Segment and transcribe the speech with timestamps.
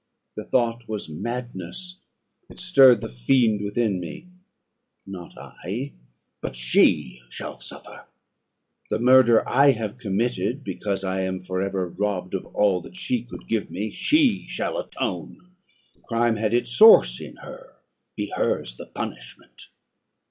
[0.35, 1.99] The thought was madness;
[2.49, 4.29] it stirred the fiend within me
[5.05, 5.93] not I,
[6.41, 8.05] but she shall suffer:
[8.89, 13.21] the murder I have committed because I am for ever robbed of all that she
[13.21, 15.37] could give me, she shall atone.
[15.93, 17.75] The crime had its source in her:
[18.15, 19.67] be hers the punishment!